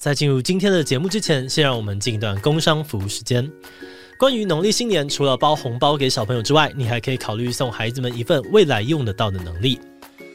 [0.00, 3.46] 在进入今天的节目之前，先让我们进一段工商服务时间。
[4.18, 9.78] 关于农历新年，除了包红包给小朋友之外，你还可以考虑送孩子们一份未来用得到的能力。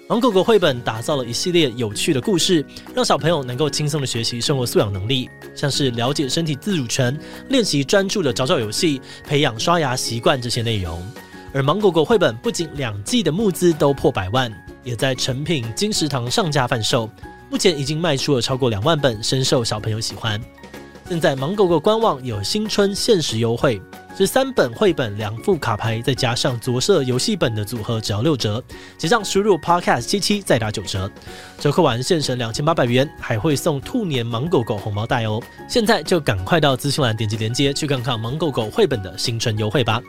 [0.08, 2.64] 芒果果绘本打造了一系列有趣的故事，
[2.94, 7.20] 让小朋友能够轻松的学习生活素养能力，像是了解身体自主权、
[7.50, 11.04] 练习专注的找找游戏、培养刷牙习惯这些内容。
[11.52, 14.52] 而芒果果绘本不仅两季的募资都破百万，
[14.84, 17.10] 也在成品、金石堂上架贩售，
[17.50, 20.42] 目前已经卖出了超过两万本，深受小朋友喜欢。
[21.08, 23.80] 现在芒狗狗官网有新春限时优惠，
[24.18, 28.64] 是三本绘本两副卡牌，再加上着色游戏本的组合，只要六折。
[28.98, 31.10] 结账输入 podcast 七七再打九折，
[31.60, 35.40] 折扣完现省两千八百元，还会送兔年芒狗狗红包袋哦！
[35.70, 40.02] 现在就赶快到资讯栏点击链接去看看芒狗狗绘本的新春优惠吧。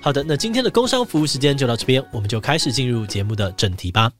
[0.00, 4.10] 好的，那今天的工商服务时间就到这边，我们就开始进入节目的正题吧。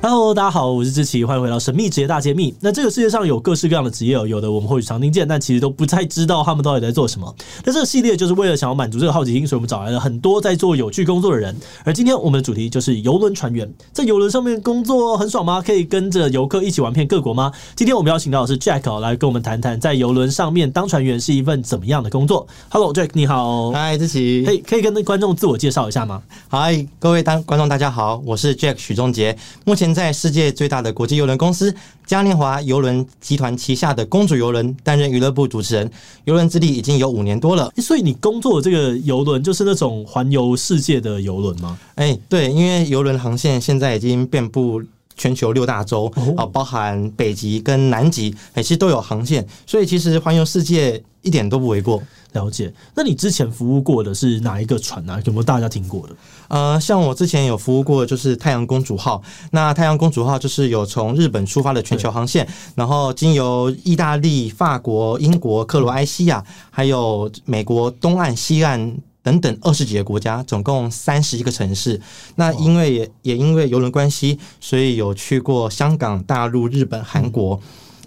[0.00, 2.54] Hello，大家好，我是志奇，欢迎回到神秘职业大揭秘。
[2.60, 7.34] 那这个世界上有各式各样的职业，有的我们或许常听见，但其实都不太知道他们到底在做什么。
[7.64, 11.54] 那这个系列就是为了想要满足这个好奇心，所以我们找来了很多在做有趣工作的人。
[11.82, 15.60] 而今天我们的主题就是游轮船员，在游轮上面工作很爽吗？
[15.60, 17.50] 可以跟着游客一起玩遍各国吗？
[17.74, 22.46] 今天我们邀请到的是 Jack 来跟我们谈谈，在游轮上面当船员是一份怎么样的工作。
[22.68, 23.72] Hello，Jack，你好。
[23.98, 24.44] 志祺。
[24.44, 31.74] 可以可以跟观众自我介绍一下吗？Hi，各位当观众大家好，我是 Jack 许仲杰，目前在世界最大的国际邮轮公司
[32.06, 35.90] 嘉年华邮轮集团旗下的公主邮轮担任娱乐部主持人，
[36.24, 37.72] 邮轮之力已经有五年多了。
[37.78, 41.78] 所以你工作的这个邮轮就是那种环游世界的邮轮吗？
[41.96, 44.82] 哎，对，因为邮轮航线现在已经遍布
[45.16, 52.02] 全球六大洲啊，包含北极跟南极，哎，其实都有航线，所以其实环游世界一点都不为过。
[52.32, 52.72] 了解。
[52.94, 55.20] 那你之前服务过的是哪一个船啊？
[55.24, 56.14] 有没有大家听过的？
[56.48, 59.22] 呃，像我之前有服务过就是太阳公主号。
[59.50, 72.00] 那太阳公主号就是有从日本出发的全球航线，然后经由意大利、法国、英国、克罗埃西亚，还有美国东岸、西岸等等二十几个国家，总共三十一个城市。
[72.36, 77.60] 那因为也也因为游轮关系，所以有去过香港、大陆、日本、韩国，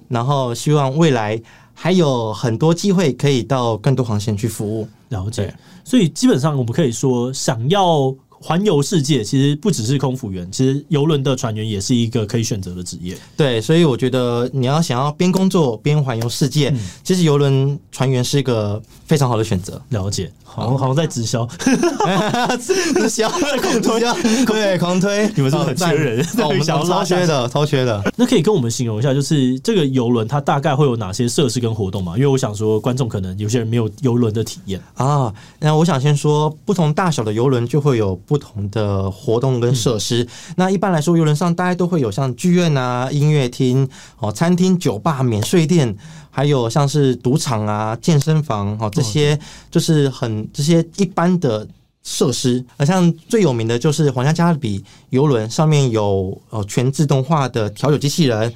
[0.08, 1.42] 然后希望未来。
[1.84, 5.52] 还有很多机会可以到更多航线去服务，了解。
[5.84, 13.16] 所以基本上我们可以说，想要环游世界，其实不只是空服员，其实游轮的船员也是一个可以选择的职业。
[13.38, 19.80] 对，所以我觉得你要想要边工作边环游世界，嗯、其实游轮船员是一个非常好的选择。
[19.90, 20.32] 了解。
[20.54, 21.48] 好像好像在直销，
[22.60, 24.02] 直销 狂推，
[24.46, 25.32] 对，狂推。
[25.34, 26.28] 你们是不是很缺人？
[26.44, 28.04] 我们超缺的，超缺的。
[28.18, 32.18] 那可以跟我们形容一下，就是这个游轮它大概会有哪些设施跟活动吗？
[32.18, 35.34] 因为我想说，观众可能有些人没有游轮的体验啊。
[35.58, 40.24] 那我想先说，不同大小的游轮就会有不同的活动跟设施。
[40.24, 43.86] 嗯、那一般来说，游轮上大概都会有像剧院啊、音乐厅、
[44.20, 45.94] 哦、餐厅、酒吧、免税店。
[46.34, 49.38] 还有像是赌场啊、健身房哦，这些
[49.70, 51.68] 就是很这些一般的
[52.04, 52.64] 设施。
[52.78, 58.54] 而像最有名的就是皇家加勒比游轮，上面有呃全自动化的调酒机器人。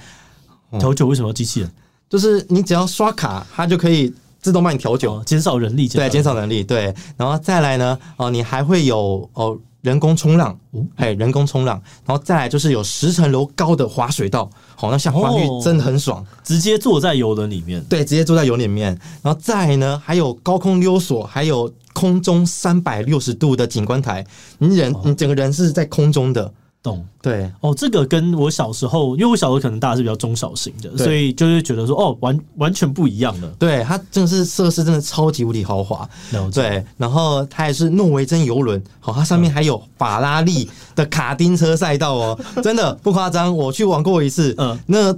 [0.80, 1.70] 调酒为什么要机器人？
[2.10, 4.14] 就是你只要刷卡，它就可以
[4.46, 5.88] 自动帮你调酒，减少人力。
[5.88, 6.64] 对，减少人力。
[6.64, 9.58] 对，然后再来呢，哦，你还会有哦。
[9.82, 10.60] 人工冲浪，
[10.96, 24.26] 哎，人工冲浪，然后再来就是有十层楼高的滑水道，好，那像滑浴真的很爽，哦，直接坐在游轮里面，对，直接坐在游轮里面，然后再来呢，还有高空溜索，还有空中三百六十度的景观台，
[24.58, 26.52] 你人，你整个人是在空中的。
[26.86, 33.48] 懂对哦，这个跟我小时候，因为我小时候可能大家是比较中小型的，所以就是觉得说哦，完完全不一样的。
[33.58, 36.08] 对，它真的是设施真的超级无敌豪华。
[36.54, 45.12] 对，然后它也是诺维珍游轮，好，它上面还有法拉利的卡丁车赛道哦，真的不夸张，我去玩过一次，嗯，那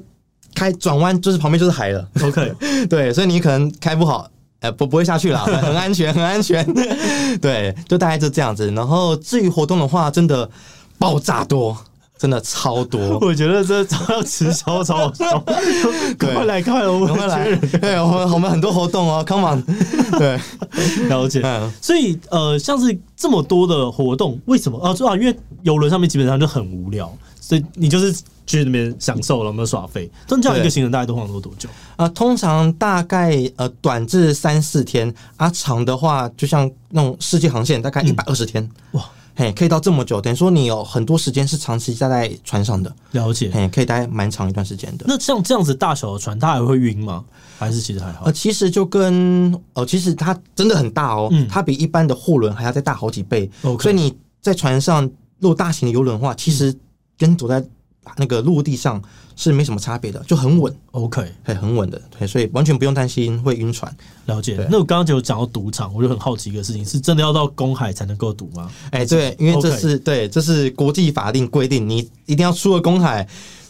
[0.55, 2.07] 开转弯就是旁边就是海了。
[2.23, 2.53] OK，
[2.89, 4.29] 对，所以你可能开不好，
[4.61, 6.65] 呃，不不会下去啦，很安全，很安全。
[7.41, 8.71] 对，就大概就这样子。
[8.71, 10.49] 然后至于活动的话，真的。
[10.99, 11.77] 爆炸多，
[12.17, 13.19] 真的超多。
[13.21, 15.39] 我觉得这超要直销超好笑。
[16.17, 17.55] 快来快来，我们快来。
[17.55, 19.63] 对，我们我们很多活动哦，Come on。
[20.17, 20.39] 对，
[21.07, 21.41] 了解。
[21.81, 24.93] 所以呃，像是这么多的活动，为什么啊？
[24.93, 28.11] 主要因为游轮上面基本上就很无聊，所以你就是
[28.47, 30.09] 去那边享受了，没有耍废。
[30.27, 31.69] 这样一个行程大概都花多多久？
[31.97, 38.63] 啊，通常大概呃短至三四天，啊长的话就像那种世界航线，大概一百二十天。
[38.63, 39.05] 嗯、哇。
[39.39, 42.91] 嘿，可以到这么久，等于说你有很多时间是长期待在船上的。
[43.11, 45.05] 了解，嘿，可以待蛮长一段时间的。
[45.07, 47.23] 那像这样子大小的船，它还会晕吗？
[47.59, 48.25] 还是其实还好？
[48.25, 53.47] 呃，其实就跟呃，其实它真的很大哦，嗯、它比一般的货轮还要再大好几倍。
[53.79, 54.11] 所以你
[54.41, 55.03] 在船上
[55.39, 56.75] 如果大型的游轮的话，其实
[57.15, 57.63] 跟走在
[58.17, 59.01] 那个陆地上
[59.35, 60.73] 是没什么差别的，就很稳。
[60.91, 63.93] OK，很很稳的，对，所以完全不用担心会晕船。
[64.25, 64.57] 了解。
[64.69, 68.69] 那我刚刚就有讲到赌场，我就很好奇一个事情，是真的要到公海才能够赌吗？
[68.91, 73.27] 哎、欸，对，因为这是.对，这是国际法定规定，你一定要出了公海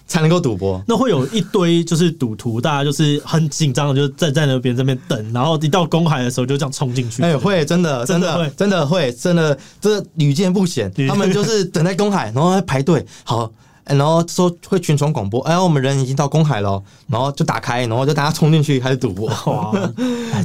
[0.07, 0.81] 才能够赌博。
[0.87, 7.21] 那会有一堆就是赌徒，大家就是很紧张的，就站在那边这边等，然后一到公海的时候就这样冲进去。
[7.21, 10.91] 哎、欸，会真的真的会真的会真的这屡见不鲜。
[11.07, 13.51] 他们就是等在公海，然后排队好。
[13.89, 19.27] 然后说会群传广播，哎，我们人已经到公海了，然后就打开，然后就大家冲进去开始赌博。
[19.45, 19.71] 哇，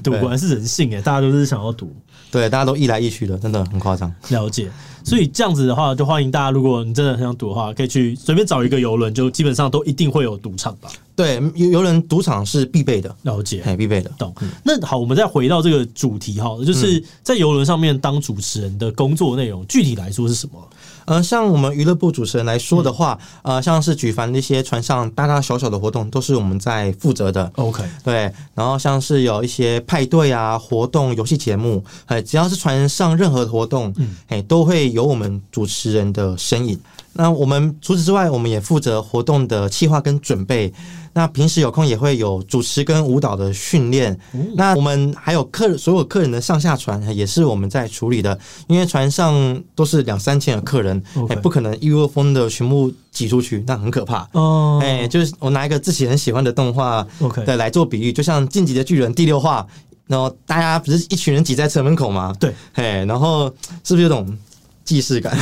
[0.03, 1.95] 赌 果然是人性哎，大家都是想要赌，
[2.31, 4.13] 对，大家都一来一去的，真的很夸张。
[4.29, 4.71] 了解，
[5.05, 10.91] 所以这样子的话，就欢迎大家，如果你真的很想赌的话，可以去随便找一个游轮，就基本上都一定会有赌场吧。
[11.15, 14.11] 对，游游轮赌场是必备的，了解，哎，必备的。
[14.17, 14.35] 懂。
[14.65, 20.69] 那好，我们再回到这个主题哈，就是在游轮上面当主持人的工作内容，具体来说是什么？
[21.05, 27.51] 呃，像我们娱乐部主持人来说的话，嗯、呃，像是举凡那些船上大大小小的活动，都是我们在负责的。
[27.57, 28.33] OK，对。
[28.55, 36.79] 然后像是有一些派对啊、活动、游戏节目，哎，只要是船上任何的活动，嗯，哎，都会有我们主持人的身影。
[37.15, 40.73] 那我们除此之外，我们也负责活动的企划跟准备。
[41.15, 44.19] 那平时有空也会有主持跟舞蹈的训练。
[44.55, 54.27] 那我们还有客所有客人的上下船也是我们在处理的，因为船上都是两三千的客人，哎，不可能一窝蜂的全部挤出去，那很可怕。
[54.33, 57.07] 哦，哎，就是我拿一个自己很喜欢的动画
[57.45, 59.67] 对，来做比喻，就像《进击的巨人》第六话，
[60.07, 62.35] 然后大家不是一群人挤在车门口吗？
[62.41, 63.53] 对，哎，然后
[63.85, 64.27] 是不是有种？
[64.93, 65.35] 既视感，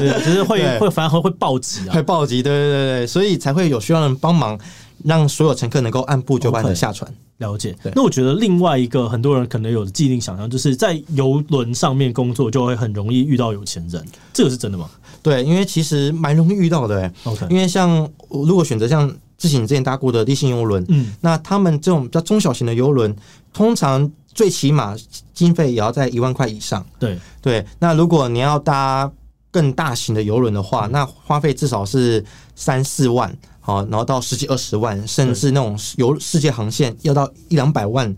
[0.00, 4.58] 对， 就是会会反而会暴击啊，会暴击，对对对对，所以才会有需要人帮忙，
[5.04, 7.08] 让所有乘客能够按部就班的下船。
[7.08, 7.14] Okay,
[7.46, 7.76] 了解。
[7.94, 14.90] 那我觉得另外一个很多人可能有的既定想象，就是在游轮上面工作就会很容易遇到有钱人，这个是真的吗？
[15.22, 17.12] 对，因为其实蛮容易遇到的。
[17.22, 19.08] OK，因为像如果选择像
[19.38, 23.14] 之前你之前搭过的立信游轮，嗯，那他们这种比较中小型的游轮，
[23.52, 24.10] 通常。
[24.34, 24.96] 最起码
[25.34, 26.84] 经费也要在一万块以上。
[26.98, 29.10] 对对，那如果你要搭
[29.50, 32.24] 更大型的游轮的话，那花费至少是
[32.54, 38.16] 三四万，好，然后到十几二十万，甚至那种游世界航线要到一两百万，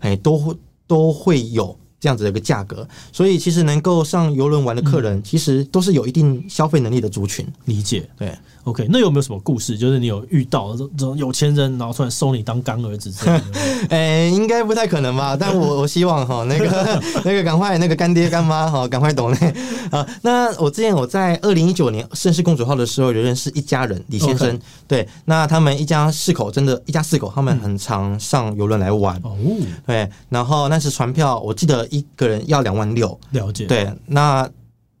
[0.00, 0.56] 哎，都会
[0.86, 1.78] 都会有。
[2.02, 7.46] 这样子的一个价格，所以其实能够上游轮玩的客人，嗯、其实都是有一定消费能力的族群。
[7.66, 8.86] 理解，对，OK。
[8.90, 9.78] 那有没有什么故事？
[9.78, 13.40] 就是你有遇到这种有钱人，然后突然收你当干儿子这样？
[13.90, 15.36] 哎、欸，应该不太可能吧？
[15.38, 19.54] 但我 我希望哈，那个 那个赶快那个干爹干妈哈，赶快懂嘞
[19.90, 20.06] 啊。
[20.22, 24.58] 那我之前我在二零一九年盛世公主号的时候，有认识一家人，李先生。
[24.88, 29.14] 对，那他们一家四口，真的，一家四口，他们很常上游轮来玩。
[29.24, 31.82] 哦、嗯，对，然后那时船票，我记得。
[31.92, 33.66] 一个人要两万六，了解。
[33.66, 34.48] 对，那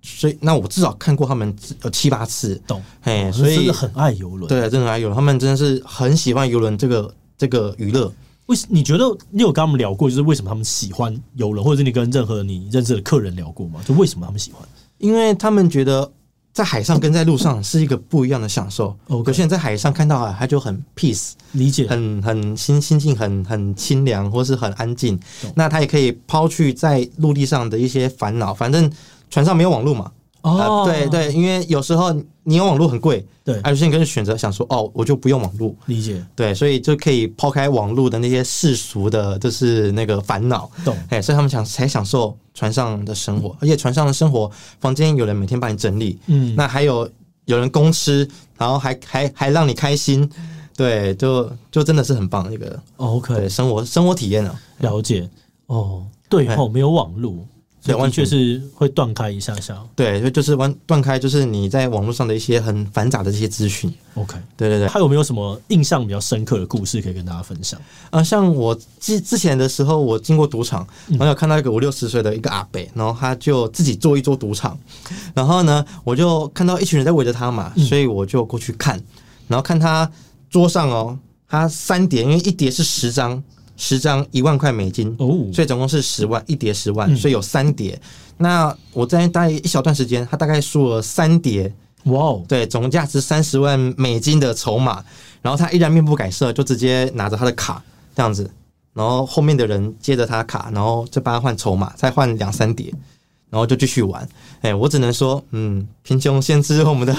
[0.02, 1.54] 所以那我至少看过他们
[1.84, 2.82] 有七八次，懂？
[3.00, 5.14] 嘿，所以真的很爱游轮，对，真的很爱游轮。
[5.16, 8.12] 他们真的是很喜欢游轮这个这个娱乐。
[8.46, 13.80] 为什你觉得你有跟他们聊过，就是为什么他们喜欢游轮，或者是你跟任何你认识的客人聊过吗？
[13.86, 14.62] 就为什么他们喜欢？
[14.98, 16.12] 因为他们觉得。
[16.54, 18.94] 在海上跟在路上是一个不一样的享受。
[19.06, 25.18] 哦，可是在海上看到海，他就很 peace，理解，很很心心境很很清凉，或是很安静。
[25.54, 28.92] 那他也可以抛去在陆地上的一些烦恼，反正
[29.32, 30.12] 船上没有网络嘛。
[30.42, 40.96] 哦，对对，因为有时候你有网络很贵，对，而且你可以选择想说，哦，我就不用网络，理解，对，所以就可以抛开网络的那些世俗的，就是那个烦恼，懂？
[41.10, 47.08] 哎，所以他们想才享受船上的生活，而且船上的生活，房间有人每天帮你整理，嗯，那还有
[47.44, 48.28] 有人供吃，
[48.58, 50.28] 然后还还还让你开心，
[50.76, 55.30] 对，就就真的是很棒一个，OK，对，生活生活体验了，了解，
[55.66, 57.46] 哦，对哦，没有网络。
[57.84, 59.76] 对，完全是会断开一下下。
[59.96, 63.92] 对，就就是完断开，就是你在网络上的一些很繁杂的这些资讯。
[64.14, 64.86] OK，对对对。
[64.86, 67.80] 还有没有什么印象比较深刻的故事可以跟大家分享？
[68.10, 74.78] 啊，像我之之前的时候，我经过赌场，然后有看到一个五六十岁的一个阿伯，然后他就自己做一桌赌场，
[75.34, 79.02] 然后呢，我就看到一群人在围着他嘛，所以我就过去看，
[79.48, 80.08] 然后看他
[80.48, 83.42] 桌上哦，他三叠，因为一叠是十张。
[83.76, 88.00] 十张一万块美金哦，所以总共是十万一叠十万，所以有三叠。
[88.38, 91.72] 那我在大概一小段时间，他大概输了三叠，
[92.04, 95.04] 哇哦，对，总价值三十万美金的筹码。
[95.40, 97.82] 然后他依然面不改色，就直接拿着他的卡
[98.14, 98.48] 这样子，
[98.94, 102.94] 然后后面的人接着他的卡，然后再帮他换筹码，再换两三叠，
[103.50, 104.28] 然后就继续玩。
[104.60, 107.12] 哎，我只能说，嗯，贫穷限制我们的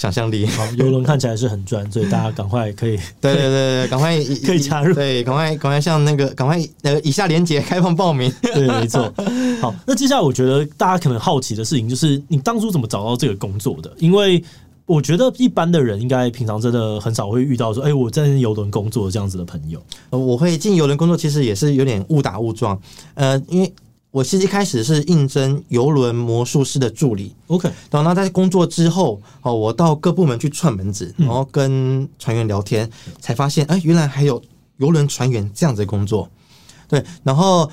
[0.00, 0.46] 想象力。
[0.46, 4.16] 好，游轮看起来是很赚，所以大家赶快可以， 对对对对，赶快
[4.46, 8.32] 可以加入，对，赶快赶快像那个，赶快呃，以下连接开放报名。
[8.40, 9.12] 对，没错。
[9.60, 13.92] 好，那接下来我觉得大家可能好奇的事情就是，你当初怎么找到这个工作的？
[13.98, 14.42] 因为
[14.86, 19.78] 我觉得一般的人应该平常真的很少会遇到说，哎，我在游轮工作这样子的朋友。
[20.08, 22.80] 我会进游轮工作，其实也是有点误打误撞。
[23.12, 23.70] 呃，因为
[24.10, 27.70] 我其实一开始是应征游轮魔术师的助理，OK。
[27.90, 34.42] 然后在工作之后，哦，我到各部门去串门子，然后跟船员聊天，嗯、才发现，哎，原来还有
[34.78, 36.28] 游轮船员这样子的工作。
[36.88, 37.70] 对，然后。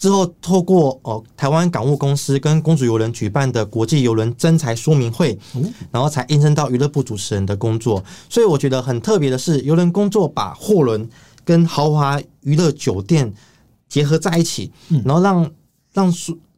[0.00, 5.38] 之后，透过哦台湾港务公司跟公主邮轮举办的国际邮轮征才说明会，
[5.90, 8.02] 然后才应征到娱乐部主持人的工作。
[8.30, 11.06] 所以我觉得很特别的是，游轮工作把货轮
[11.44, 13.30] 跟豪华娱乐酒店
[13.90, 14.72] 结合在一起，
[15.04, 15.50] 然后让
[15.92, 16.10] 让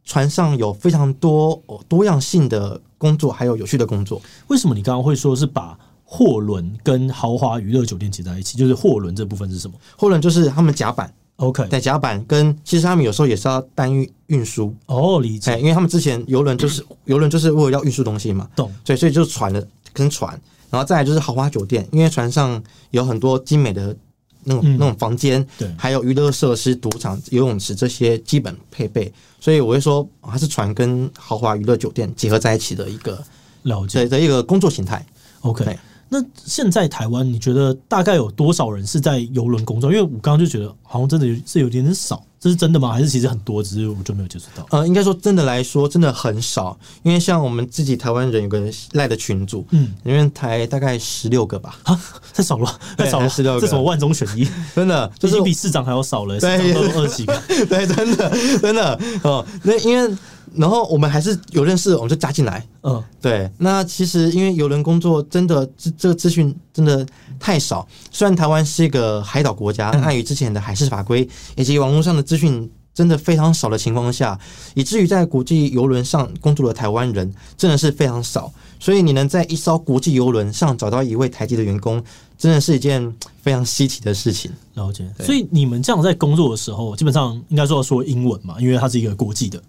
[0.05, 4.21] 船上有非常多多样性的工作，还有有趣的工作。
[4.47, 8.57] 为什么你刚刚会说是把货轮跟豪华娱乐酒店结在一起？
[8.57, 9.73] 就是货轮这部分是什么？
[9.97, 11.13] 货轮就是他们甲板。
[11.37, 22.61] OK，在甲板跟其实他们有时候也是要单运运输哦，理解，因为他们之前游轮就是游轮就是为了要运输东西嘛，懂，所以所以就是船的跟船，然后再来就是豪华酒店，因为船上
[22.91, 23.95] 有很多精美的
[24.43, 33.23] 那种、嗯、那种房间，对，还有娱乐设施、赌场、游泳池这些基本配备，所以我会说它是船跟豪华娱乐酒店结合在一起的一个
[33.63, 35.05] 了解的一个工作形态。
[35.41, 35.77] OK。
[36.09, 39.91] 那现在台湾，你觉得大概有多少人是在游轮工作？
[39.91, 42.91] 因为我刚刚就觉得好像真的是有点点少，这是真的吗？
[42.91, 44.67] 还是其实很多，只是我就没有接触到？
[44.71, 46.77] 呃，应该说真的来说，真的很少。
[47.01, 51.97] 因为像我们自己台湾人有个赖的群组，嗯，里面台大概十六个吧，啊，
[52.33, 54.45] 太少了， 太少了，十六个，这什么万中选一？
[54.75, 60.13] 真的，就是比市长还要少了，市长都二十几个，对，真的，真的哦，那因为。
[60.55, 62.65] 然后我们还是有认识，我们就加进来。
[62.83, 63.49] 嗯，对。
[63.57, 67.05] 那其实因为邮轮工作真的这这个资讯真的
[67.39, 67.87] 太少。
[68.11, 74.39] 虽然台湾是一个海岛国家，但碍于之前的海事法规以及网络上的资讯真的非常少的情况下，
[74.75, 78.51] 以至于在国际邮轮上工作的台湾人真的是非常少。
[78.79, 82.03] 所以你能在一艘国际邮轮上找到一位台籍的员工，
[82.37, 84.51] 真的是一件非常稀奇的事情。
[84.73, 85.09] 了解。
[85.19, 89.61] 所以你们这样在工作的时候，基本上应该说要说英文嘛，因为它是一个国际的。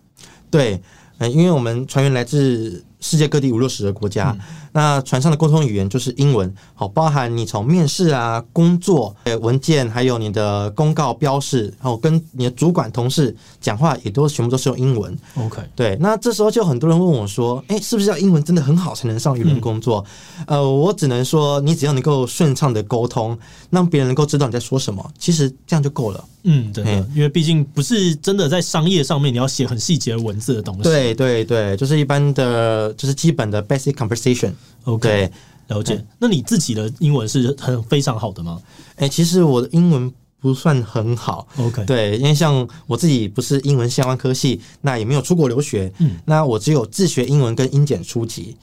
[0.55, 0.81] 对，
[1.19, 4.41] 嗯，因为我们船员来自世界各地五六十个国家，嗯、
[4.73, 15.15] 那船上的沟通语言就是英文，好，包含你从面试啊、工作、文件，还有你的公告标示，然后跟你的主管同事讲话，也都全部都是用英文。
[15.37, 20.03] OK，对，那这时候就很多人问我说：“哎，是不是要英文真的很好才能上邮轮工作？”
[20.49, 26.25] 嗯、呃，我只能说，你只要能够顺畅的沟通，让别人能够知道你在说什么，其实这样就够了。
[26.47, 30.83] 嗯，对，因为毕竟不是真的在商业上面你要写很细节的文字的东西。
[30.83, 32.94] 对对对，就是一般的。
[32.97, 35.31] 就是基本的 basic conversation，OK，
[35.69, 35.95] 了解。
[35.95, 38.61] 嗯、那你自己的英文是很非常好的吗？
[38.97, 48.57] 哎、欸，其实我的英文不算很好，OK，对，因为像我自己不是英文相关科系，那也没有出国留学，嗯，那我只有自学英文跟英检初级。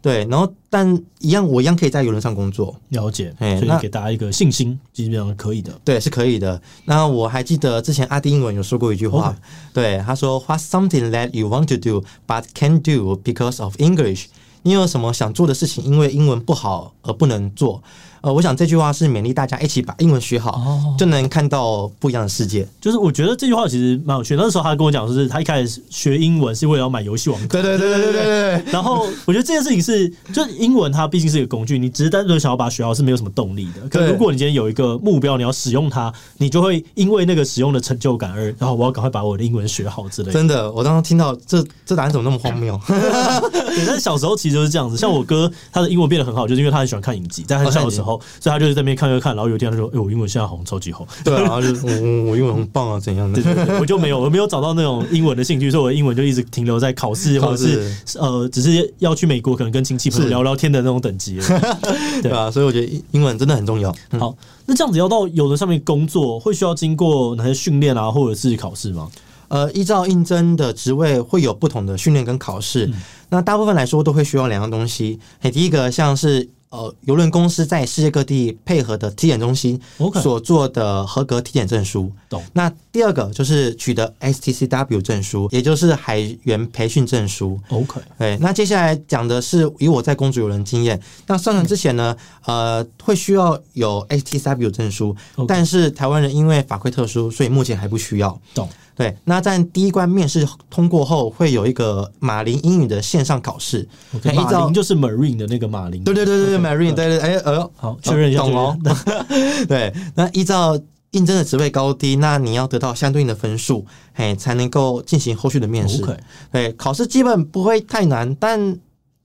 [0.00, 2.74] 对，然后但一样，我一样可以在游轮上工作。
[2.90, 5.72] 了解，所以给大家一个信心，基本上可以的。
[5.84, 6.60] 对，是可以的。
[6.84, 9.36] 那我还记得之前阿迪英文有说过一句话，
[9.72, 14.26] 对，他说：“What's something that you want to do but can't do because of English？”
[14.62, 17.82] 你有什么想做的事情，因为英文不好而不能做？
[18.20, 22.66] 呃，我想这句话是勉励大家一起把英文学好，哦、就能看到不一样的世界。
[22.80, 24.34] 就是我觉得这句话其实蛮有趣。
[24.36, 27.48] 那时候他跟我讲，就是他一开始学英文是为了要买游戏王。
[27.48, 28.72] 对对对对对对对。
[28.72, 33.88] 然后我觉得这件事情是，就是英文它毕竟是一个工具，你只是单纯想要把它学好是没有什么动力的。
[33.88, 40.32] 可如果你今天有一个目标，你要使用它，你就会因为那个使用的成就感而，然后我要赶快把我的英文学好之类的。
[40.32, 42.78] 真的，我当时听到这这答案怎么那么荒谬？
[42.86, 44.96] 对，但是小时候其实就是这样子。
[44.96, 48.98] 像我哥，他的英文变得很好，就是因为他很喜欢看影集，在很小的时候，所以他就是在那边。
[48.98, 53.40] 看看看，然后有一天他说：“哎、欸，我英文现在好像超级好。”对啊，就是我我英文很棒啊，怎样的？
[53.40, 61.38] 对对对，我就没有，我没有找到那种英文的兴趣，所以我的英文就一直停留在考试，或者是呃，只是要去美国，可能跟亲戚朋友聊聊天的那种等级。
[62.20, 63.94] 对啊，所以我觉得英文真的很重要。
[64.10, 64.34] 嗯、好，
[64.66, 69.08] 那这样子要到有的上面工作，会需要经过哪些训练啊，或者是考试吗？
[69.46, 72.86] 呃，依照应征的职位会有不同的训练跟考试。
[72.86, 72.94] 嗯、
[73.28, 75.20] 那大部分来说都会需要两样东西。
[75.40, 76.48] 嘿，第一个像是。
[76.70, 79.80] 呃，邮轮公司在世界各地配合的体检中心
[80.22, 82.12] 所做的合格体检证书。
[82.28, 82.42] 懂。
[82.52, 87.58] 那第二个就是取得 STCW 证书，也就是海员培训证书。
[87.70, 88.00] OK。
[88.18, 88.36] 对。
[88.38, 91.00] 那接下来讲的是以我在公主邮轮经验。
[91.26, 98.38] 那上船之前呢，呃，会需要有 STCW 证书，但是台湾人因为法规特殊，所以目前还不需要。
[98.54, 98.68] 懂。
[98.98, 103.86] 对，那在第一关面试通过后，会有一个马林英语的线上考试。
[104.12, 106.02] Okay, 马林就是 Marine 的那个马林。
[106.02, 108.76] 对对对对 Marine，对对，哎呃，好，确认一下，懂哦。
[109.68, 110.76] 对，那依照
[111.12, 116.04] 应征的职位高低，那你要得到相对应的分数，嘿，才能够进行后续的面试。
[116.50, 118.76] 对，考试基本不会太难，但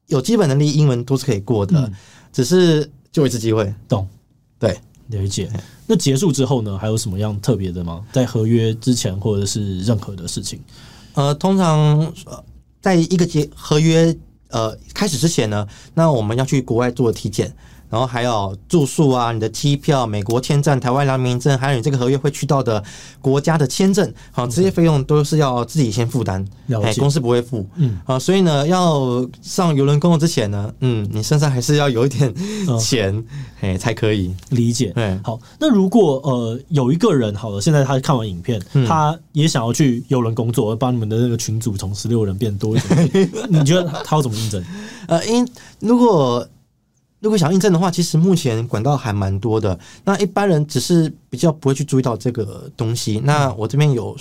[0.05, 1.91] 有基本能力，英文都是可以过的，嗯、
[2.31, 3.73] 只是就一次机会。
[3.87, 4.07] 懂，
[4.59, 4.77] 对。
[5.13, 5.49] 了解。
[5.87, 6.77] 那结束之后呢？
[6.77, 8.03] 还有什么样特别的吗？
[8.11, 10.59] 在合约之前，或者是任何的事情？
[11.13, 12.13] 呃，通常
[12.81, 14.15] 在一个结合约
[14.49, 17.55] 呃开始之前呢，那我们要去国外做体检。
[17.93, 22.83] 然后还有住宿啊，你的机票、美国签证、台湾良民证，还有你这个合约会去到的
[23.21, 26.43] 国家的签证，好，这些费用都是要自己先负担，
[26.81, 32.33] 哎，公司不会付，嗯，啊，所以呢，要上游轮工作之前呢，嗯，你身上还是要有一点
[32.81, 33.23] 钱，
[33.61, 34.33] 哎，才可以。
[34.49, 34.91] 理解。
[34.95, 44.63] 对，好，那如果呃有一个人好了，现在他看完影片，他也想要去游轮工作，帮你们的那个群组从十六人变多一点， 你觉得他要怎么应征？
[45.07, 45.47] 呃，因
[45.79, 46.47] 如果
[47.23, 49.79] 如果想应征的话，其实目前管道还蛮多的。
[50.03, 53.21] 那一般人只是比较不会去注意到这个东西。
[53.23, 54.13] 那我这边有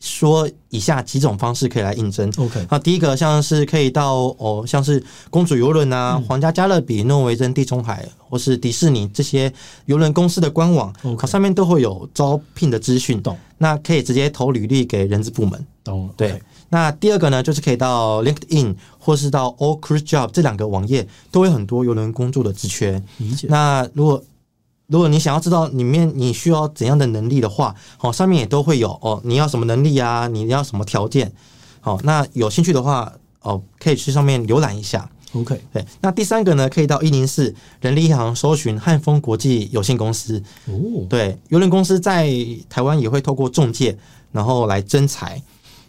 [0.00, 2.32] 说以下几种方式可以来应征。
[2.38, 9.52] OK，那第一个像是可以到哦，像是公主游轮啊、皇家加勒比、诺维珍、地中海或是迪士尼这些
[9.84, 13.20] 游轮公司的官网，OK，上面都会有招聘的资讯。
[13.20, 13.36] 懂？
[13.58, 15.62] 那可以直接投履历给人资部门。
[15.84, 16.08] 懂？
[16.16, 16.40] 对。
[16.68, 23.02] 那第二个呢，就是可以到 LinkedIn 或是到 All Cruise Job 这两个网页，都有很多邮轮工作的职缺。
[23.18, 23.46] 理解。
[23.48, 24.22] 那如果
[24.88, 29.20] 如果你想要知道里面你需要怎样的能力的话，好，上面也都会有哦。
[29.24, 30.28] 你要什么能力啊？
[30.28, 31.32] 你要什么条件？
[31.80, 35.08] 好，那有兴趣的话，哦，可以去上面浏览一下。
[35.32, 35.84] OK，对。
[36.00, 40.42] 那第三个呢，可以到一零四人力银行搜寻汉丰国际有限公司。
[40.66, 42.32] 哦，对，邮轮公司在
[42.68, 43.96] 台湾也会透过中介，
[44.32, 45.42] 然后来征才。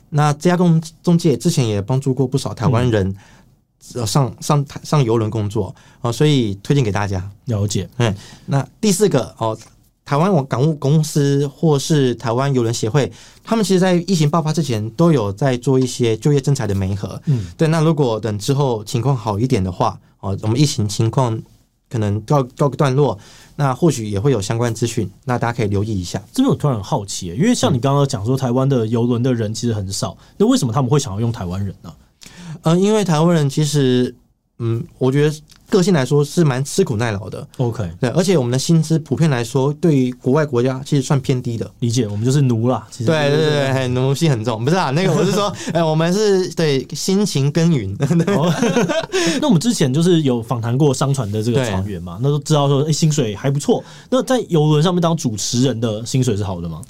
[0.10, 3.16] 那这家公中介之前也帮助过不少台湾人
[3.80, 7.90] 上上上游轮工作啊，所以推荐给大家了解。
[7.98, 9.58] 嗯，那第四个哦，
[10.04, 13.12] 台湾网港务公司或是台湾游轮协会，
[13.44, 17.22] 他们其实在疫情爆发之前都有在做一些就业政策的媒合。
[17.26, 17.68] 嗯，对。
[17.68, 21.40] 那如果等之后情况好一点的话，哦，我们疫情情况
[21.90, 23.18] 可能告告个段落。
[23.56, 26.22] 那或许也会有相关资讯，那大家可以留意一下。
[26.32, 31.94] 这边我突然很好奇，因为像你刚刚讲说，台湾的游轮的人其实很少，那为什么他们会想要用台湾人呢？
[32.62, 34.16] 呃，因为台湾人其实，
[34.60, 35.36] 嗯，我觉得。
[35.70, 41.70] 个性来说是蛮吃苦耐劳的，OK，对，而且我们的薪资普遍来说，对于国外国家其实算偏低的。
[41.80, 44.90] 理解，我们就是奴啦，其实对对对对，奴性很重，不是啊？
[44.96, 47.96] 那个我是说，哎，我们是对辛勤耕耘。
[49.42, 53.84] 那我们之前就是有访谈过商船的这个船员嘛，那都知道说，哎，薪水还不错。
[54.10, 56.82] 那在游轮上面当主持人的薪水是好的吗？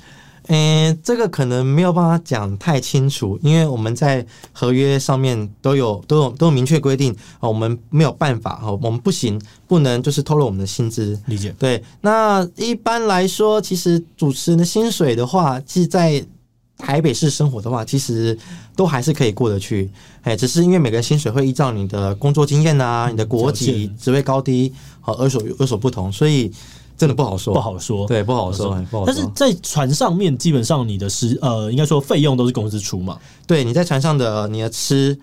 [0.49, 11.19] 嗯，这个可能没有办法讲太清楚，因为我们在合约上面都有都有都有明确规定啊，我们没有办法哈，我们不行，不能就是透露我们的薪资。
[11.25, 11.53] 理解。
[11.59, 16.25] 对，那一般来说，其实主持人的薪水的话，其实在
[16.77, 18.37] 台北市生活的话，其实
[18.73, 19.89] 都还是可以过得去。
[20.21, 26.49] 哎，只是因为每个人薪水会依照你的工作经验啊、你的国籍、职位高低好有所有所不同，所以。
[26.97, 29.05] 真的不好说，不好说，对，不好说，不好说。
[29.05, 33.19] 但是在船上面，基本上你的食呃，应该说费用都是公司出嘛。
[33.45, 35.17] 对，你在船上的你的吃，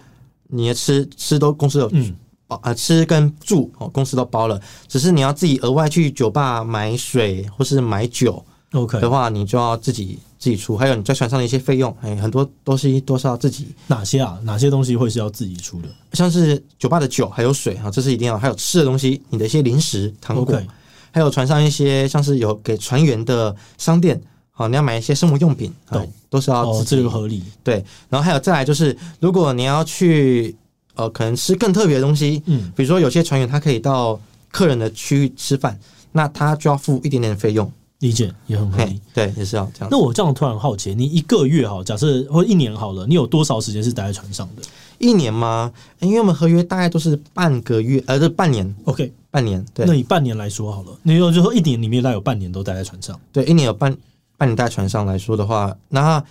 [0.49, 2.15] 你的吃吃都公司有嗯
[2.47, 10.77] 包啊，吃跟住哦，公司都包了，只是你要自己额外去酒吧买水或是买酒，OK 的话，你就要自己自己出。
[10.77, 13.75] 还有你在船上的一些费用，哎，很多东西都是要自己。
[13.89, 14.39] 哪些啊？
[14.45, 15.89] 哪些东西会是要自己出的？
[16.13, 18.39] 像是酒吧的酒还有水啊，这是一定要。
[18.39, 20.55] 还有吃的东西，你的一些零食、糖果。
[20.55, 20.65] Okay.
[21.15, 27.41] 还有船上一些像是有给船员的商店，好，你要买一些生活用品，对，都是要哦，这个合理。
[27.63, 27.75] 对，
[28.09, 30.57] 然后还有再来就是，如果你要去
[30.95, 35.79] 呃，可能吃更特别的东西，嗯，比如说有些船员他可以到客人的区域吃饭，
[36.11, 37.71] 那他就要付一点点的费用。
[38.01, 39.89] 理解也很合理，对，也是要这样。
[39.89, 44.63] 那我这样突然好奇，你一个月好，假设或一年好了，你有多少时间是待在船上的？
[44.99, 45.73] 一年吗？
[46.01, 48.75] 因为我们合约大概都是半个月，呃，这半年。
[48.87, 49.13] OK。
[49.35, 53.93] 半年，对，那以半年来说好了，你有就说一年里面大概有半年都待在船上，对，一年有半
[54.37, 56.23] 半年待在船上来说的话，那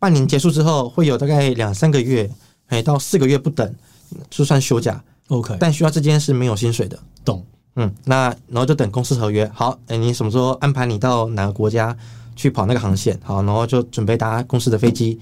[0.00, 2.28] 半年结束之后会有大概两三个月，
[2.66, 3.72] 哎，到四个月不等，
[4.28, 7.46] 就算休假，OK，但需要之间是没有薪水的，懂？
[7.76, 11.96] 嗯，那然后就等公司合约，好，哎，你什么时候安排你到哪个国家
[12.34, 13.16] 去跑那个航线？
[13.22, 15.20] 好，然后就准备搭公司的飞机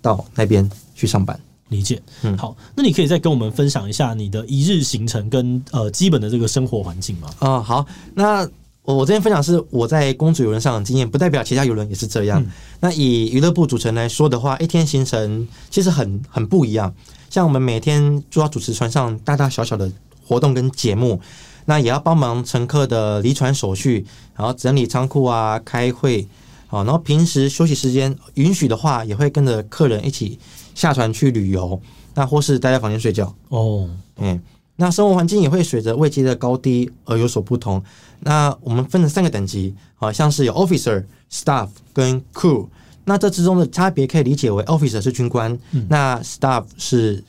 [0.00, 1.36] 到那边去上班。
[1.70, 7.30] 理解，嗯，好，那你可以再跟我们分享一下你的一日行程跟呃基本的这个生活环境吗？
[7.38, 8.46] 啊、哦，好，那
[8.82, 12.42] 我我这边分享是我在公主游轮上的经验，不代表其他游轮也是这样。
[12.42, 16.92] 嗯、那以娱乐部组成来说的话，一天行程其实很很不一样。
[17.28, 19.90] 像我们每天就要主持船上大大小小的
[20.26, 21.20] 活动跟节目，
[21.66, 24.04] 那也要帮忙乘客的离船手续，
[24.34, 26.26] 然后整理仓库啊，开会，
[26.66, 30.38] 好，然后平时休息时间允许的话，也会跟着客人一起
[30.80, 31.78] 下船去旅游，
[32.14, 33.34] 那或是待在房间睡觉。
[33.50, 34.40] 哦，嗯。
[34.76, 37.82] 那生活环境也会随着位阶的高低而有所不同。
[38.20, 42.66] 那我们分成三个等级，好像是有 officer、staff 跟 crew。
[43.04, 47.22] 那这之中的差别可以理解为 officer 是军官，嗯、那 staff 是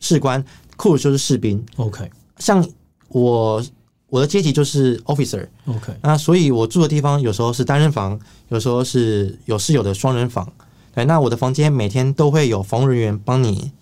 [0.00, 0.42] 士官
[0.78, 1.62] ，crew 就是士兵。
[1.76, 2.66] OK，像
[3.08, 3.62] 我
[4.08, 5.46] 我的阶级就是 officer。
[5.66, 10.50] OK，那所以我住的地方有时候是单人房，有时候是有室友的双人房。
[10.94, 13.72] 对，那我的房间每天都会有房务人员帮你。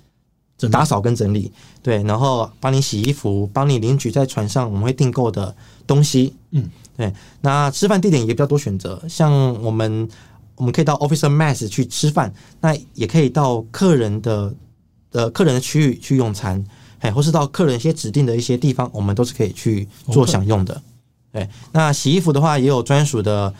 [0.70, 1.50] 打扫跟整理，
[1.82, 5.52] 对，然后帮你洗衣服，帮你领取在船上我们会订购的
[5.88, 7.12] 东西，嗯，对。
[7.40, 10.08] 那吃饭地点也比较多选择，像我们
[10.54, 14.54] 我们可以到 Officer Mess 去吃饭，那也可以到客人的
[15.10, 16.64] 呃客人的区域去用餐，
[17.00, 20.80] 哎，或是到客人一些指定的一些地方，我们都是可以去做享用的。
[21.32, 23.52] 对，那洗衣服的话也有专属的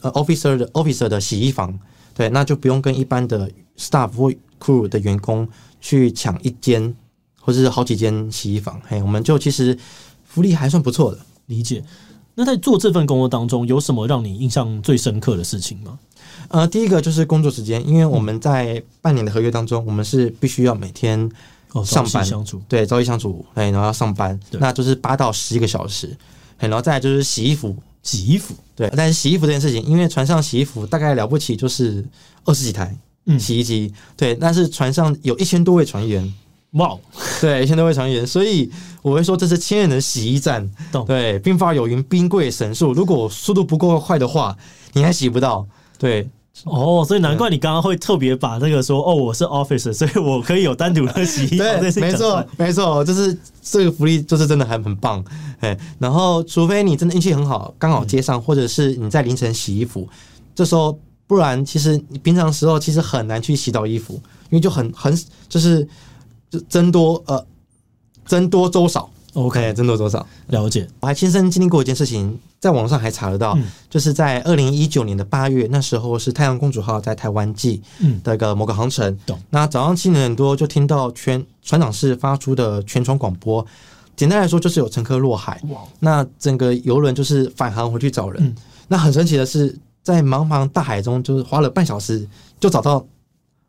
[0.00, 1.76] 呃 Officer 的 Officer 的洗衣房，
[2.16, 3.48] 对，那就不用跟一般的
[3.78, 5.46] Staff 或 Crew 的员工。
[5.78, 6.92] 去抢一间，
[7.40, 9.78] 或者是好几间洗衣房，嘿，我们就其实
[10.24, 11.18] 福利还算不错的。
[11.46, 11.84] 理解。
[12.34, 15.96] 那在做这份工作当中，有什么让你印象最深刻的事情吗？
[16.48, 21.18] 呃，第一个就是工作时间，因为我们在半年的合约当中，我们是必须要每天
[21.84, 26.16] 上班、哦、相处，对，朝夕相处，哎，然后要上班，那就是八到十一个小时，
[26.58, 27.76] 然后再来就是洗衣服，
[28.06, 32.02] 洗衣服，对，但是洗衣服这件事情，因为船上洗衣服大概了不起就是
[32.44, 32.96] 二十几台。
[33.26, 33.92] 嗯，洗衣机。
[34.16, 36.32] 对，但是船上有一千多位船员，
[36.74, 36.96] 哇
[37.40, 38.70] 对，一千多位船员，所以
[39.02, 40.70] 我会说这是千人的洗衣站。
[41.04, 44.56] 对，兵法有云，兵贵神速，如果速度不够快的话，
[44.92, 45.66] 你还洗不到。
[45.98, 46.28] 对，
[46.64, 51.80] 哦，所以难怪你刚刚会特别把那个说，哦，我是 officer，所以我可以有单独的洗衣房。
[51.80, 55.24] 对，没错，没错，就是这个福利，就是真的还很棒。
[55.60, 60.08] 哎，然后除非你真的运气很好，刚好接上，嗯、或者是你在凌晨洗衣服，
[60.54, 60.98] 这时候。
[61.28, 64.14] 不然，其实你平常时候其实很难去洗到衣服，
[64.44, 65.12] 因为就很很
[65.48, 65.84] 就是
[66.48, 67.44] 就增多呃
[68.24, 70.26] 增多周少，OK，僧多粥少。
[70.48, 70.88] 了解。
[70.98, 77.80] 我还亲身经历过一件事情，在网上还查得到，嗯、就是在二零一九年的八月，那时候是太阳公主号在台湾记
[78.24, 83.64] 的一个某个航程，嗯、那早上七点多就听到全船长室发出的全船广播，
[84.16, 88.42] 简单来说就是有乘客落海，哇那整个游轮就是返航回去找人。
[88.42, 88.54] 嗯、
[88.88, 89.78] 那很神奇的是。
[90.06, 92.24] 在茫茫大海中，就是花了半小时
[92.60, 93.04] 就找到，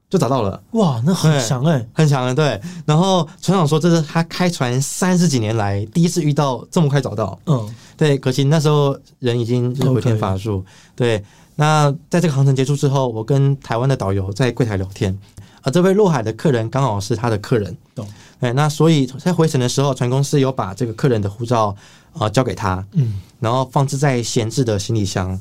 [0.10, 0.62] 就找到了。
[0.72, 2.34] 哇，那很强哎、欸，很强的。
[2.34, 7.38] 对，然后船长说，这是他开船三十几年来第一次遇到这么快找到。
[7.46, 8.18] 嗯，对。
[8.18, 10.64] 可惜那时候人已经就是回天乏术。
[10.96, 11.24] 对，
[11.56, 15.18] 那在这个航程结束之后，我跟台湾的导游在柜台聊天，
[15.62, 17.76] 而这位落海的客人刚好是他的客人。
[17.94, 18.08] 懂。
[18.40, 21.76] 哎，那所以在回程的时候，船公司有把这个客人的护照
[22.14, 25.38] 啊、呃、交给他，嗯，然后放置在闲置的行李箱。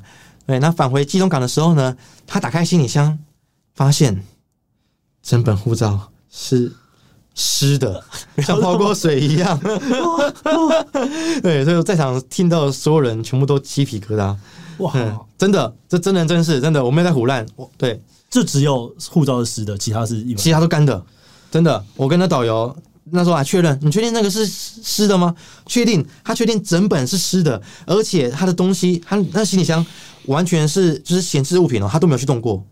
[0.46, 1.94] 对，那返回基隆港的时候呢，
[2.26, 3.18] 他打开行李箱，
[3.74, 4.24] 发现
[5.26, 6.72] 整本护照是
[7.34, 8.04] 湿的，
[8.38, 9.58] 像泡过水一样。
[11.42, 14.36] 对，所以在场听到的所有人全部都鸡皮疙瘩。
[14.78, 14.92] 哇，
[15.36, 17.44] 真的，这真人真事，真的，我没有在唬烂。
[17.56, 21.04] 我对，就只有护照是湿的，其他是一其他都干的。
[21.50, 22.74] 真的，我跟那导游。
[23.10, 25.32] 那时候还确认，你确定那个是湿的吗？
[25.64, 29.84] 确定，他确定整本是湿的，而且他的东西，他那行李箱
[30.24, 32.64] 完全是就是闲置物品哦，他都没有去动过。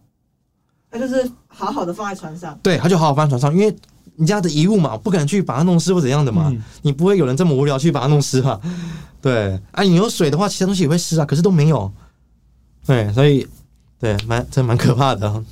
[0.94, 2.56] 他就是好好的放在船上。
[2.62, 3.76] 对，他就好好放在船上，因为
[4.14, 6.46] 你家的遗物嘛，不可能去把它弄湿或怎样的嘛。
[6.52, 8.60] 嗯、你不会有人这么无聊去把它弄湿吧？
[9.20, 11.90] 对，啊，你有水的话，其他东西也会湿啊，可是都没有。
[12.86, 13.44] 对，所以
[13.98, 15.42] 对，蛮真蛮可怕的。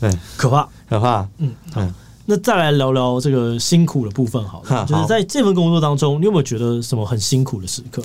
[0.00, 1.28] 对，可怕，可怕。
[1.38, 1.94] 嗯，嗯。
[2.26, 8.00] 那再来聊聊这个辛苦的部分好了，好，就是在这份工作当中，你有没有觉得什么很辛苦的时刻？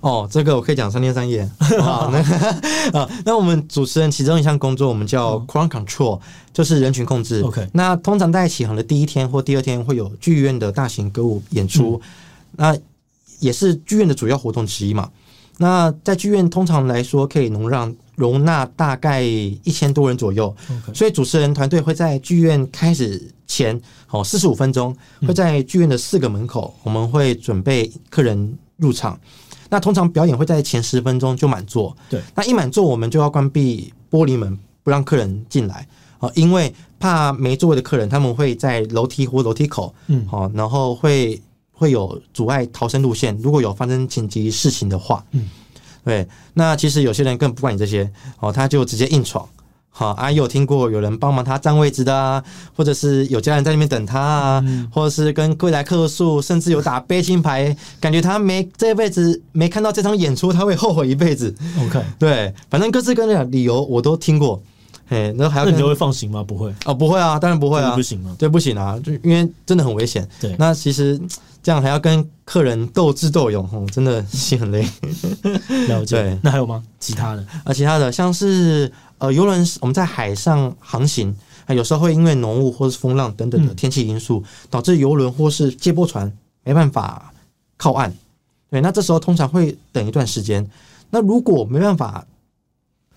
[0.00, 1.48] 哦，这个我可以讲三天三夜。
[1.80, 2.18] 好， 那
[2.98, 6.20] 啊， 那我们主持人其中一项工作，我们叫 Crowd Control，
[6.52, 7.40] 就是人群控制。
[7.42, 12.10] OK，那通常在启航的第一天或第二天会有剧院的大型歌舞演出，嗯、
[12.56, 12.76] 那
[13.38, 15.10] 也是剧院的主要活动之一嘛。
[15.58, 17.94] 那在剧院通常来说可以容让。
[18.16, 20.94] 容纳大概一千多人左右，Okay.
[20.94, 24.94] 所以主持人团队会在剧院开始前哦四十五分钟
[25.26, 29.18] 会在剧院的四个门口，我们会准备客人入场。
[29.70, 32.20] 那通常表演会在前十分钟就满座，对。
[32.34, 41.40] 那一满座我们就要关闭玻璃门，不让客人进来啊，因为怕没座位的客人他们会在楼梯或楼梯口，嗯，好，然后会
[41.72, 45.48] 会有阻碍逃生路线，如果有发生紧急事情的话，嗯。
[46.02, 49.48] 对，那其实有些人更不管你这些哦，他就直接硬闯。
[49.92, 52.42] 好啊，有听过有人帮忙他占位置的啊，
[52.74, 61.54] 或者是有家人在那边等他啊，嗯、或者是跟柜台客诉，甚至有打悲情牌，感觉他没这辈子没看到这场演出，他会后悔一辈子。
[61.80, 64.62] OK，对，反正各式各样的理由我都听过。
[65.08, 66.40] 哎，那还要那你就会放行吗？
[66.42, 68.34] 不会哦，不会啊，当然不会啊，不行吗？
[68.38, 70.26] 对，不行啊，就因为真的很危险。
[70.40, 71.20] 对，那其实
[71.64, 74.86] 这样还要跟客人斗智斗勇，哦，真的心很累。
[75.88, 76.16] 了解。
[76.16, 76.80] 对，那还有吗？
[77.00, 81.34] 其他的啊，其他的像是呃，游轮我们在海上航行，
[81.68, 86.30] 有时候会因为浓雾或是风浪等等的天气因素，嗯、导致游轮或是接驳船
[86.64, 87.32] 没办法
[87.76, 88.12] 靠岸。
[88.70, 90.68] 对，那这时候通常会等一段时间。
[91.10, 92.26] 那如果没办法，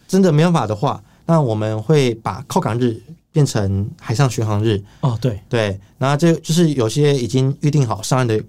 [0.07, 1.01] 真的没办法的话。
[1.25, 8.43] 那我们会把靠港日变成海上巡航日哦，对对，那这就是有些已经预定好上岸的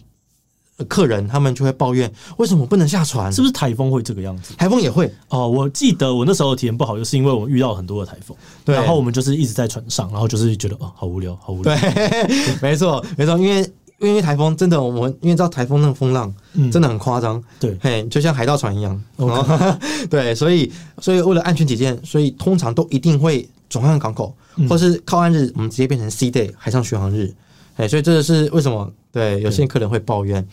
[0.89, 3.33] 客人，他们就会抱怨为什么不能下船？
[3.33, 4.55] 是不是台风会这个样子？
[4.57, 5.49] 台风也会哦。
[5.49, 11.75] 我记得我那时候体验不好，就是因为我们遇到很多的台风，对，然后我们就是一直在船上，然后就是觉得哦，好无聊，好无聊。
[11.77, 12.27] 对，
[12.63, 13.71] 没错，没错，因为。
[14.01, 16.31] 因为台风真的，我们因为知道台风那个风浪
[16.71, 19.01] 真的很夸张，嗯，对，嘿，就像海盗船一样.
[20.11, 27.33] 对，所以所以为了安全起见，所以通常都一定会转换港口，嗯，或是靠岸日，我们直接变成 C day 海上巡航日，
[27.77, 28.91] 哎，所以这个是为什么？
[29.11, 30.45] 对，有些客人会抱怨。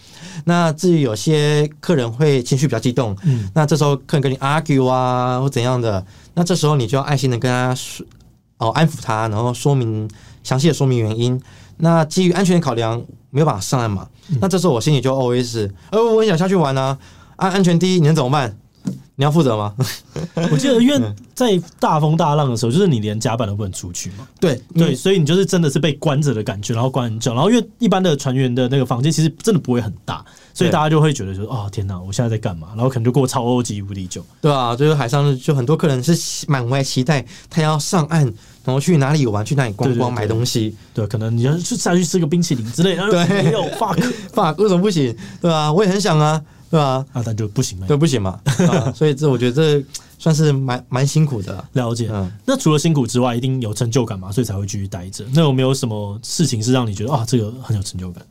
[0.46, 6.06] 那至于有些客人会情绪比较激动，嗯，那这时候客人跟你 argue 啊或怎样的，
[6.36, 8.06] 那这时候你就要爱心的跟他说，
[8.58, 10.08] 哦，安抚他，然后说明
[10.44, 11.42] 详细的说明原因。
[11.78, 14.08] 那基于安全考量，没有办法上岸嘛？
[14.30, 16.96] 嗯、那这时候我心里就 always，呃，我很想下去玩啊，
[17.38, 18.56] 安安全第一，你能怎么办？
[19.16, 19.74] 你要负责吗？
[20.52, 21.00] 我记得，因为
[21.36, 24.28] 在大风大浪的时候，就是你连甲板都不能出去嘛。
[24.40, 27.34] 对对，所以你就是真的是被关着的感觉，然后关很久。
[27.34, 32.70] 然后因为一般的船员的那个房间其实真的不会很大，所以大家就会觉得说，哦天哪，我现在在干嘛？
[32.76, 34.26] 然后可能就过超级无敌久。
[34.42, 38.24] 对啊，就是海上就很多客人是满怀期待，他要上岸，
[38.64, 40.76] 然后去哪里玩，去哪里逛逛，买东西。
[40.96, 43.08] 对，可能你要去下去吃个冰淇淋之类的。
[43.12, 43.98] 对， 没有 fuck
[44.34, 45.16] fuck 为什么不行？
[45.40, 46.42] 对啊，我也很想啊。
[46.72, 48.40] 对啊，那他就不行了，对，不行嘛。
[48.70, 49.86] 啊、 所以这我觉得这
[50.18, 51.64] 算是蛮蛮辛苦的。
[51.74, 52.10] 了解。
[52.10, 55.26] 嗯，那除了辛苦之外，一定有成就感嘛，所以才会继续待着。
[55.34, 58.26] 那有没有什么事情是让你觉得啊，这个很有成就感？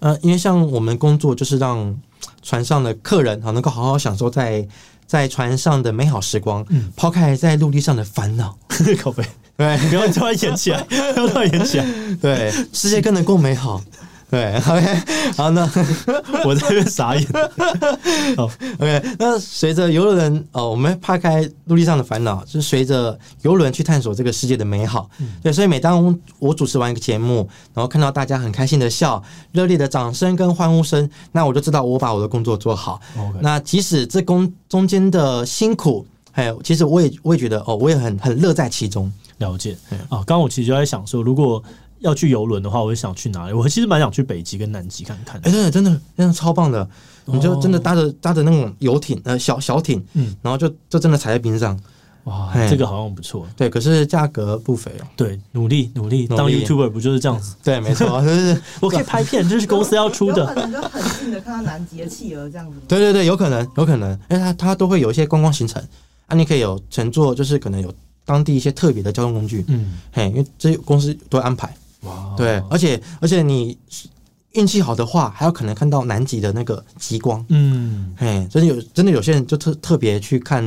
[0.00, 1.96] 呃，因为像我们工作就是让
[2.42, 4.66] 船上的客人啊能够好好享受在
[5.06, 8.58] 在船上的美好时光，嗯，抛开在陆地上的烦恼。
[9.56, 11.86] 对，不要突然演起来，不要突然演起来，
[12.20, 13.80] 对，世界更能够美好。
[14.34, 15.62] 对，OK，好，那
[16.44, 17.24] 我在这边傻眼。
[18.36, 25.08] 好，OK，那随着游轮哦，我们抛开陆地上的烦恼，就是随着游轮去探索这个世界的美好。
[25.20, 33.00] 嗯、对，所以每当我主持完一个节目，然后看到大家很开心的笑，热烈的掌声跟欢呼声，那我就知道我把我的工作做好。
[33.40, 39.12] 那即使这工中间的辛苦，还有其实我也我也觉得哦，我也很很乐在其中。
[39.38, 39.76] 了解。
[40.08, 41.62] 啊，刚刚我其实就在想说，如果
[42.04, 43.52] 要去游轮的话，我会想去哪里？
[43.52, 45.40] 我其实蛮想去北极跟南极看看。
[45.40, 46.88] 哎、欸，真的，真的，真的超棒的！
[47.24, 51.78] 你就真的搭着搭着那种游艇，呃，小小艇，嗯，然后就就真的踩在冰上，
[52.24, 53.46] 哇，这个好像不错。
[53.56, 55.06] 对，可是价格不菲哦。
[55.16, 57.56] 对，努力努力，当 YouTuber 不就是这样子？
[57.64, 60.42] 对，没错，就是 我可以拍片，这是公司要出的。
[60.42, 62.76] 有可能就很近的看到南极的企鹅这样子。
[62.86, 64.12] 对对对，有可能，有可能。
[64.28, 65.82] 哎，它它都会有一些观光行程
[66.26, 67.90] 啊，你可以有乘坐，就是可能有
[68.26, 71.74] 当地一些特别的交通工具，嗯，嘿，因为这些公司都会安排。
[72.04, 73.76] 哇，对，而且而且你
[74.52, 77.44] 运气好的话，还有可能看到南极的那个极光。
[77.48, 80.64] 嗯，哎，真的有真的有些人就特特别去看，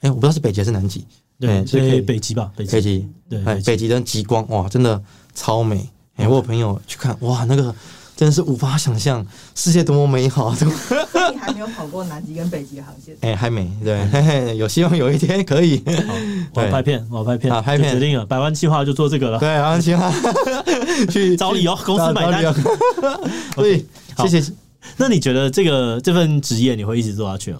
[0.00, 1.06] 哎，我不知道是北极还是南极，
[1.38, 5.02] 对，所以北极吧，北极，北极，对，哎，北极的极光，哇，真的
[5.34, 5.88] 超美。
[6.16, 7.74] 哎，我有朋友去看，哇，那个。
[8.22, 10.54] 真是无法想象世界多么美好。
[10.54, 13.16] 你还没有跑过南极跟北极航线？
[13.20, 13.68] 哎，还没。
[13.82, 15.82] 对，嘿嘿，有希望有一天可以。
[16.54, 19.40] 我要拍片，我要拍片，拍片决定了，百万计划就做这个了。
[19.40, 20.08] 对，百万计划
[21.10, 22.54] 去找理由，公司买单。
[23.56, 23.84] 对，
[24.18, 24.52] 谢谢。
[24.96, 27.58] 那你觉得这个这份职业你会一直做下去吗？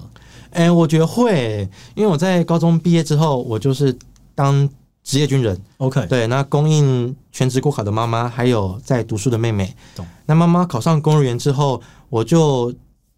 [0.53, 3.93] 哎，我觉得会，因为我在高中毕业之后，我就是
[4.37, 4.71] 当。
[5.05, 9.75] 职业军人，OK，对，那供应全职国考的妈妈，还有在读书的妹妹。
[9.97, 10.07] 懂。
[10.27, 12.73] 那妈妈考上公务员之后，我就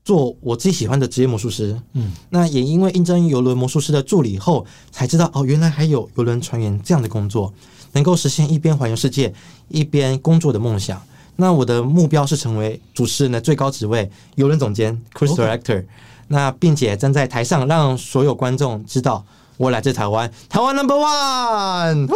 [0.04, 1.76] 做我自己喜欢的职业魔术师。
[1.94, 7.52] 嗯，那也因为应征游轮魔术师的助理后，才知道哦，原来还有游轮船员这样的工作，
[7.92, 9.34] 能够实现一边环游世界
[9.68, 11.02] 一边工作的梦想。
[11.36, 15.84] 那我的目标是成为主持人的最高职位——游轮总监 （Cruise Director）。
[16.28, 19.24] 那并且站在台上，让所有观众知道。
[19.56, 22.08] 我来自台湾，台湾 Number One，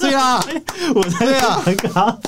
[0.00, 0.42] 对啊，
[0.94, 2.18] 我对啊，很卡，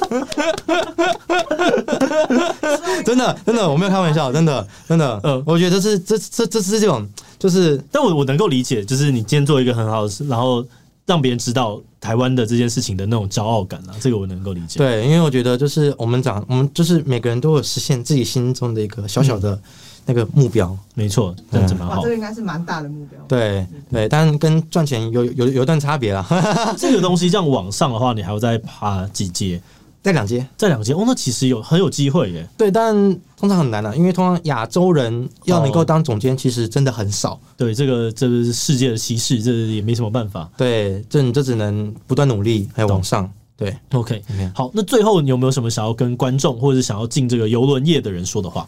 [3.05, 5.21] 真 真的真的，我没有开玩笑，真的真的。
[5.23, 7.07] 呃，我觉得是这这这是这种，
[7.39, 10.65] 就是，但我我能够理解，就是你今天做一个很好的事，然后
[11.07, 14.79] 让别人知道台湾的这件事情的那种骄傲感啊，这个我能够理解。
[14.79, 19.59] 对，因为我觉得就是我们讲，我们就是每个人都有实现自己心中的一个小小的。
[20.01, 22.03] 嗯那个目标没错，这样子蛮好。
[22.03, 23.21] 这个应该是蛮大的目标。
[23.29, 26.27] 对对，但跟赚钱有有有一段差别啦。
[26.77, 29.61] 这个东西这样往上的话，你还要再爬几阶？
[30.03, 30.95] 再两阶，再两阶。
[30.95, 32.49] 哦，那其实有很有机会耶。
[32.57, 32.95] 对，但
[33.37, 37.39] 通常很难的，因为通常亚洲人要能够当总监，其实真的很少。
[37.55, 40.51] 对，这个这个是世界的歧视，这也没什么办法。
[40.57, 43.31] 对，这你这只能不断努力，还有往上。
[43.59, 44.23] 对，OK。
[44.55, 48.67] 好，那最后你有没有什么想要跟观众或者是想要进这个游轮业的人说的话？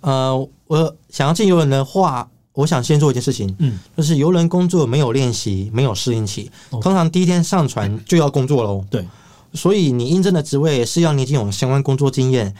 [0.00, 8.84] 呃，我想要进游轮的话，我想先做一件事情，嗯，就是游轮工作没有练习，没有适应期，通常第一天上船就要工作喽。
[8.90, 9.06] 对，
[9.54, 12.54] 所以你应征的职位是要你已经有相关工作经验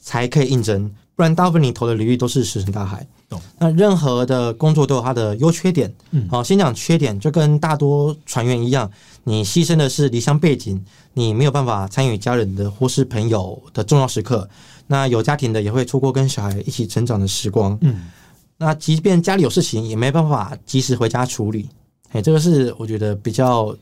[0.00, 3.06] 才可以应征，不然大部分你投的履历都是石沉大海。
[3.28, 3.40] 懂？
[3.58, 8.90] 那任何的工作都有它的优缺点，嗯，好，先讲缺点，就跟大多船员一样，
[9.24, 10.82] 你牺牲的是离乡背景，
[11.14, 14.48] 你没有办法参与家人的或是朋友的重要时刻。
[14.86, 18.10] 那有家庭的也会错过跟小孩一起成长的时光，嗯，
[18.58, 21.68] 那即便家里有事情，也没办法及时回家处理，
[22.12, 23.74] 哎，这个是我觉得比较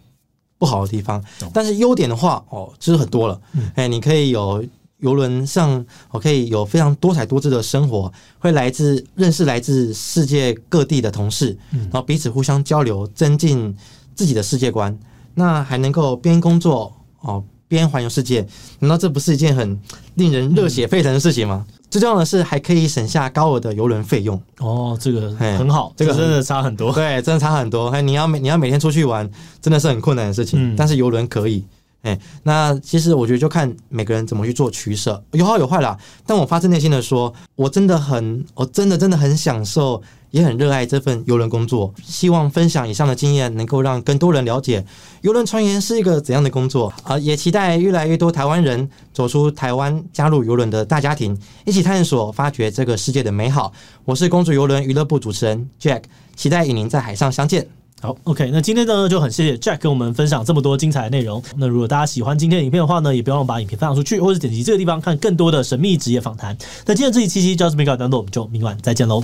[0.59, 1.23] 不好的地方。
[1.53, 3.41] 但是优点的话，哦，就是很多了，
[3.75, 4.65] 哎，你可以有
[4.99, 13.77] 游轮上，我可以有非常多彩多姿的生活，会来自认识来自世界各地的同事，然后彼此互相交流，增进
[14.15, 14.97] 自己的世界观。
[15.35, 17.43] 那还能够边工作哦。
[17.77, 18.47] 边环游世界，
[18.81, 19.79] 难道这不是一件很
[20.15, 21.65] 令人热血沸腾的事情吗？
[21.69, 24.41] 嗯、最重要的是，还可以省下高额的游轮费用。
[24.59, 26.93] 哦，这个很好，这个真的差很多。
[26.93, 27.89] 对，真的差很多。
[27.89, 29.29] 哎，你要每你要每天出去玩，
[29.61, 30.75] 真的是很困难的事情。
[30.75, 31.65] 嗯、但是游轮可以。
[32.03, 35.97] 哎，那其实我觉得就看每个人怎么去做取舍，有好有坏啦。
[36.27, 40.03] 但我发自内心的说，我真的很，我真的真的很享受。
[40.33, 44.85] 也很热爱这份邮轮工作，希望分享以上的经验，能够让更多人了解
[45.21, 47.17] 邮轮船员是一个怎样的工作啊！
[47.19, 53.73] 也期待越来越多台湾人走出台湾，加入邮轮的大家庭，一起探索、发掘这个世界的美好。
[54.05, 56.03] 我是公主邮轮娱乐部主持人 Jack，
[56.35, 57.69] 期待与您在海上相见。
[58.01, 61.41] 好，OK，那今天呢就很谢谢 Jack 跟我们分享这么多精彩的内容。
[61.57, 66.57] 那如果大家喜欢今天的影片的话呢，也不要忘把影片分享出去，或者点击这个地方看更多的神秘职业访谈。
[66.87, 69.23] 那今天这一期期 Just Mega 当中，我们就明晚再见喽。